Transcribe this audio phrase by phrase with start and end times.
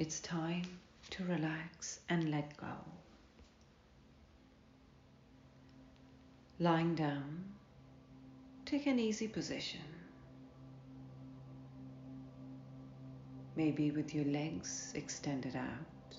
[0.00, 0.64] It's time
[1.10, 2.72] to relax and let go.
[6.58, 7.44] Lying down,
[8.64, 9.84] take an easy position.
[13.56, 16.16] Maybe with your legs extended out,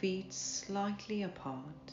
[0.00, 1.92] feet slightly apart,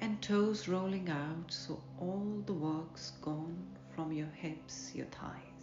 [0.00, 3.66] and toes rolling out so all the work's gone
[3.96, 5.57] from your hips, your thighs.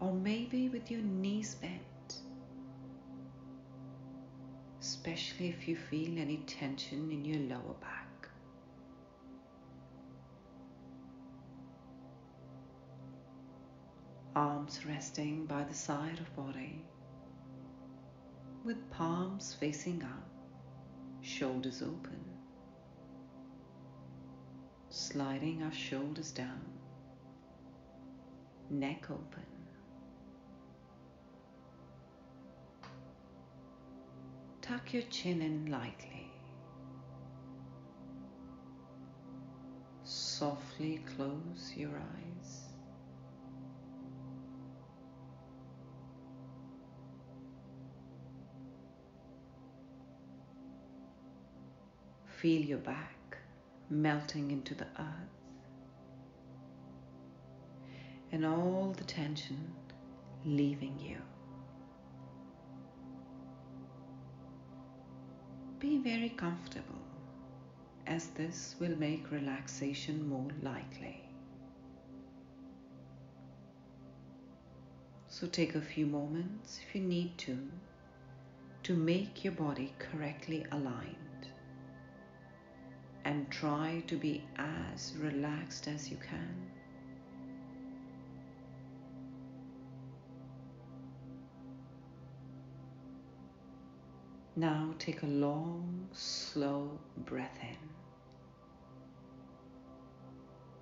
[0.00, 2.22] Or maybe with your knees bent,
[4.80, 8.28] especially if you feel any tension in your lower back.
[14.34, 16.84] Arms resting by the side of body.
[18.64, 20.30] With palms facing up.
[21.22, 22.18] Shoulders open,
[24.88, 26.64] sliding our shoulders down,
[28.70, 29.59] neck open.
[34.70, 36.30] Tuck your chin in lightly.
[40.04, 42.60] Softly close your eyes.
[52.40, 53.38] Feel your back
[53.88, 55.40] melting into the earth
[58.30, 59.72] and all the tension
[60.44, 61.16] leaving you.
[65.80, 67.00] Be very comfortable
[68.06, 71.22] as this will make relaxation more likely.
[75.28, 77.56] So take a few moments if you need to
[78.82, 81.48] to make your body correctly aligned
[83.24, 86.79] and try to be as relaxed as you can.
[94.60, 97.78] Now take a long, slow breath in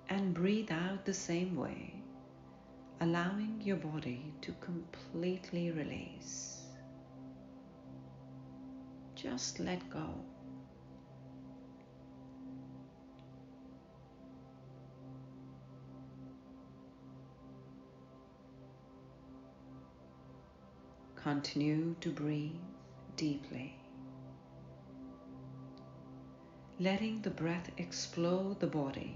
[0.09, 1.93] and breathe out the same way,
[2.99, 6.63] allowing your body to completely release.
[9.15, 10.09] Just let go.
[21.15, 22.78] Continue to breathe
[23.19, 23.75] deeply,
[26.79, 29.13] letting the breath explode the body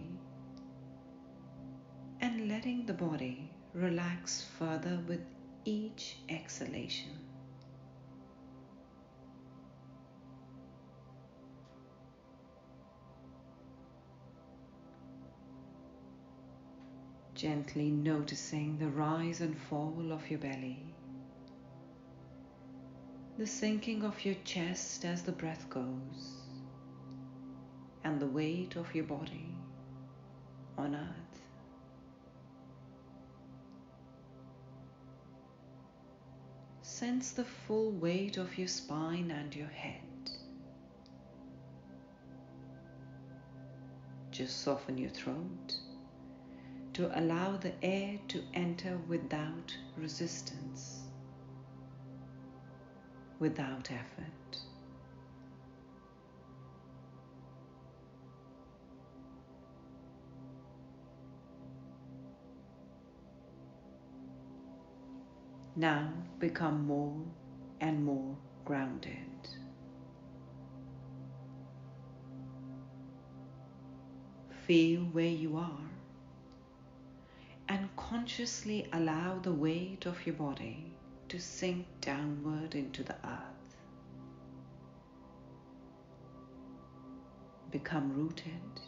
[2.20, 5.22] and letting the body relax further with
[5.64, 7.18] each exhalation.
[17.36, 20.94] Gently noticing the rise and fall of your belly
[23.36, 26.44] the sinking of your chest as the breath goes,
[28.04, 29.48] and the weight of your body
[30.78, 31.42] on earth.
[36.84, 40.02] Sense the full weight of your spine and your head.
[44.30, 45.78] Just soften your throat
[46.94, 50.93] to allow the air to enter without resistance
[53.44, 54.58] without effort.
[65.76, 67.22] Now become more
[67.82, 69.12] and more grounded.
[74.66, 75.90] Feel where you are
[77.68, 80.94] and consciously allow the weight of your body
[81.34, 83.76] to sink downward into the earth.
[87.72, 88.80] Become rooted,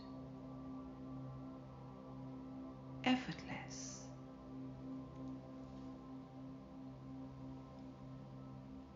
[3.04, 4.02] effortless.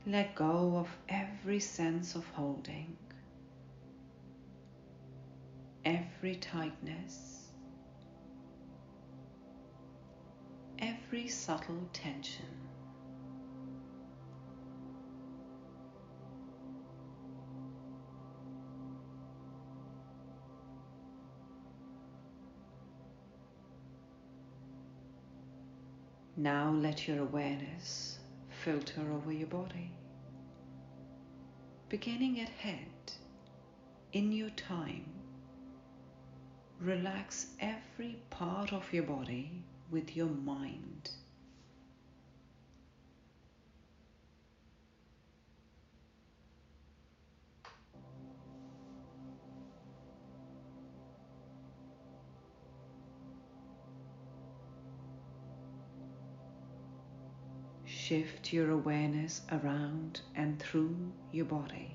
[0.06, 2.95] Let go of every sense of holding,
[5.84, 7.48] every tightness,
[10.78, 12.69] every subtle tension.
[26.40, 28.18] Now let your awareness
[28.64, 29.92] filter over your body,
[31.90, 33.12] beginning at head.
[34.14, 35.04] In your time,
[36.80, 41.10] relax every part of your body with your mind
[58.10, 60.98] shift your awareness around and through
[61.32, 61.94] your body.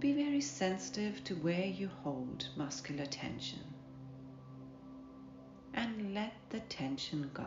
[0.00, 3.62] Be very sensitive to where you hold muscular tension
[5.74, 7.46] and let the tension go.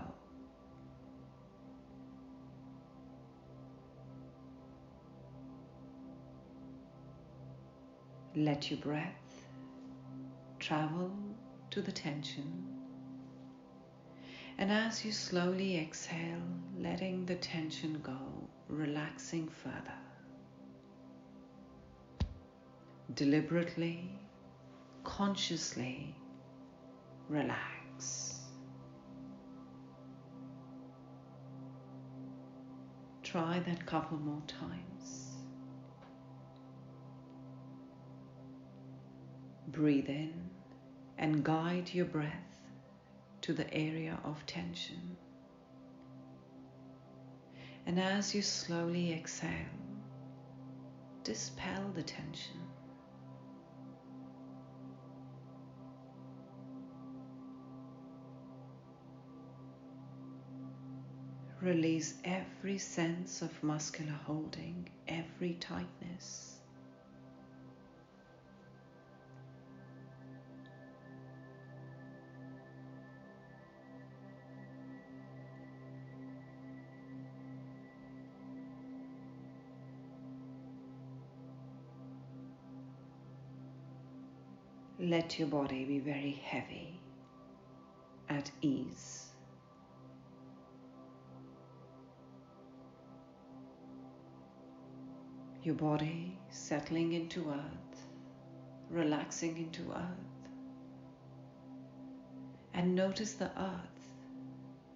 [8.38, 9.48] Let your breath
[10.60, 11.12] travel
[11.72, 12.75] to the tension.
[14.58, 16.42] And as you slowly exhale,
[16.78, 18.18] letting the tension go,
[18.70, 20.00] relaxing further.
[23.14, 24.18] Deliberately,
[25.04, 26.16] consciously
[27.28, 28.40] relax.
[33.24, 35.36] Try that couple more times.
[39.68, 40.50] Breathe in
[41.18, 42.45] and guide your breath
[43.46, 45.16] to the area of tension.
[47.86, 49.52] And as you slowly exhale,
[51.24, 52.60] dispel the tension.
[61.62, 66.55] Release every sense of muscular holding, every tightness.
[85.06, 87.00] Let your body be very heavy,
[88.28, 89.22] at ease.
[95.62, 98.02] your body settling into earth,
[98.92, 100.50] relaxing into earth.
[102.76, 104.02] And notice the earth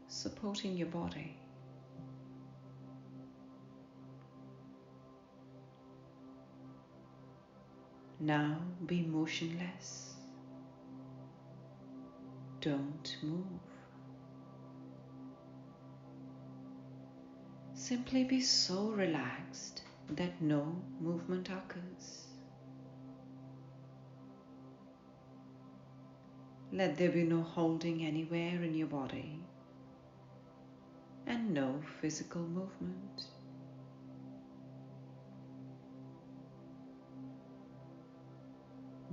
[0.07, 1.35] supporting your body.
[8.19, 10.15] Now be motionless.
[12.59, 13.45] Don't move.
[17.73, 22.27] Simply be so relaxed that no movement occurs.
[26.73, 29.39] Let there be no holding anywhere in your body
[31.25, 33.23] and no physical movement.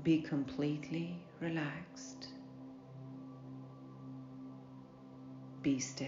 [0.07, 2.29] Be completely relaxed.
[5.63, 6.07] Be still.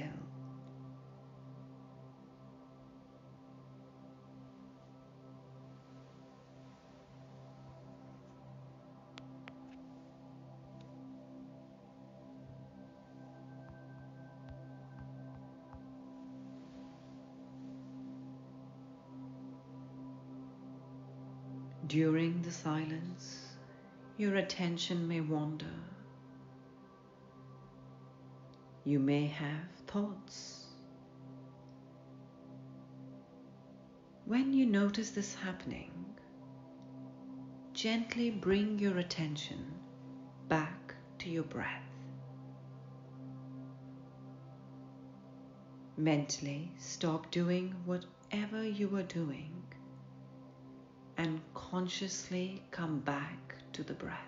[21.89, 23.48] During the silence,
[24.19, 25.65] your attention may wander.
[28.85, 30.67] You may have thoughts.
[34.25, 35.93] When you notice this happening,
[37.73, 39.73] gently bring your attention
[40.49, 41.85] back to your breath.
[45.97, 49.63] Mentally stop doing whatever you are doing
[51.17, 54.19] and consciously come back to the breath.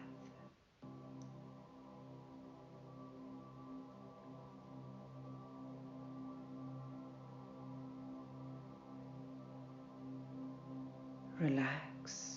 [11.41, 12.37] Relax,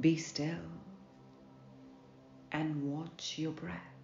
[0.00, 0.48] be still,
[2.50, 3.97] and watch your breath.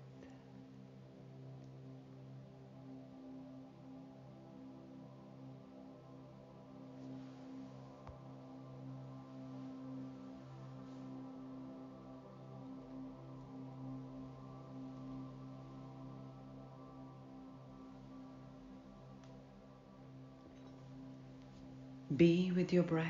[22.16, 23.06] Be with your breath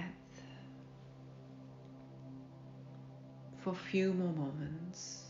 [3.59, 5.25] for a few more moments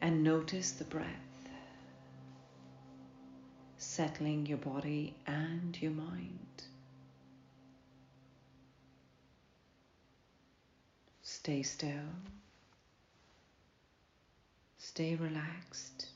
[0.00, 1.06] and notice the breath
[3.76, 6.64] settling your body and your mind.
[11.22, 12.14] Stay still,
[14.78, 16.08] stay relaxed,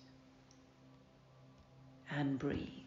[2.10, 2.83] and breathe.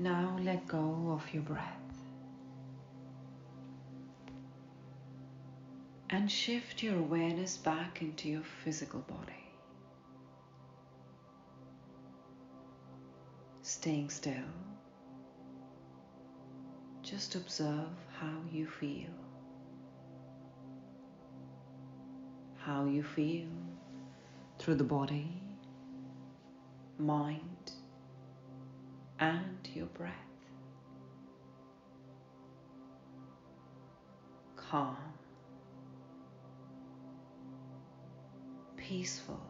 [0.00, 1.66] Now let go of your breath
[6.08, 9.44] and shift your awareness back into your physical body.
[13.60, 14.54] Staying still,
[17.02, 19.10] just observe how you feel.
[22.56, 23.50] How you feel
[24.58, 25.42] through the body,
[26.98, 27.49] mind,
[29.20, 30.14] and your breath.
[34.56, 34.96] Calm,
[38.76, 39.40] peaceful,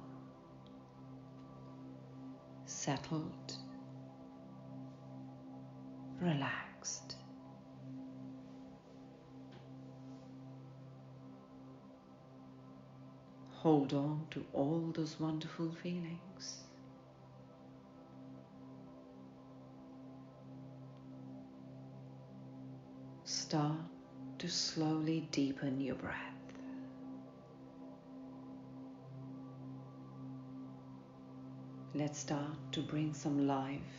[2.67, 3.55] settled,
[6.21, 7.17] relaxed.
[13.53, 16.60] Hold on to all those wonderful feelings.
[23.50, 23.80] Start
[24.38, 26.14] to slowly deepen your breath.
[31.97, 33.97] Let's start to bring some life,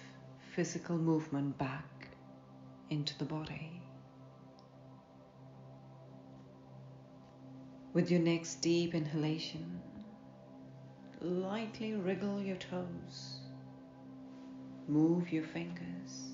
[0.56, 2.08] physical movement back
[2.92, 3.82] into the body.
[7.92, 9.82] With your next deep inhalation,
[11.20, 13.42] lightly wriggle your toes,
[14.88, 16.31] move your fingers.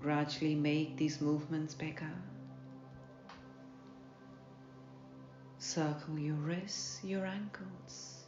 [0.00, 2.12] Gradually make these movements bigger.
[5.58, 8.24] Circle your wrists, your ankles.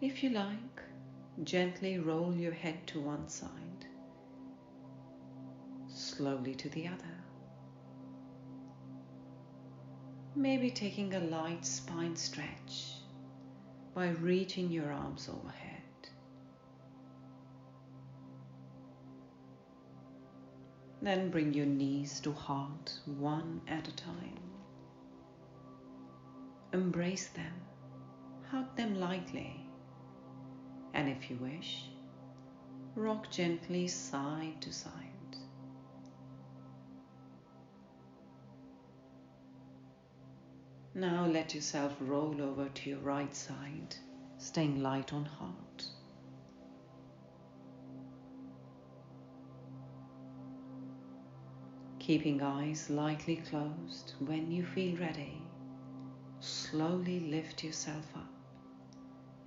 [0.00, 0.82] If you like,
[1.44, 3.86] gently roll your head to one side,
[5.88, 7.18] slowly to the other.
[10.34, 12.94] Maybe taking a light spine stretch
[13.94, 15.67] by reaching your arms overhead.
[21.08, 24.42] Then bring your knees to heart one at a time.
[26.74, 27.54] Embrace them,
[28.50, 29.64] hug them lightly,
[30.92, 31.84] and if you wish,
[32.94, 35.38] rock gently side to side.
[40.94, 43.96] Now let yourself roll over to your right side,
[44.36, 45.86] staying light on heart.
[52.08, 55.42] Keeping eyes lightly closed when you feel ready,
[56.40, 58.32] slowly lift yourself up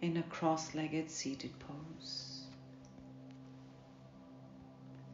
[0.01, 2.43] in a cross legged seated pose.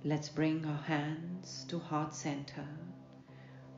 [0.04, 2.68] Let's bring our hands to heart center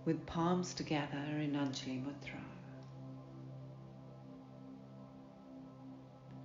[0.03, 2.43] with palms together in Anjali Mudra.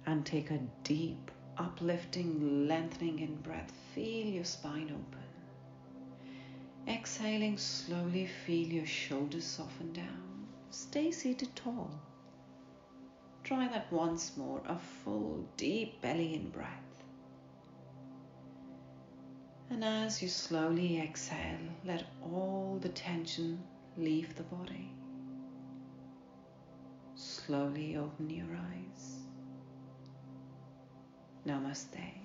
[0.05, 3.73] And take a deep, uplifting, lengthening in breath.
[3.95, 5.24] Feel your spine open.
[6.87, 10.47] Exhaling slowly, feel your shoulders soften down.
[10.71, 11.91] Stay seated tall.
[13.43, 16.69] Try that once more, a full, deep belly in breath.
[19.71, 23.63] And as you slowly exhale, let all the tension
[23.97, 24.91] leave the body.
[27.15, 29.21] Slowly open your eyes.
[31.47, 32.24] Namaste.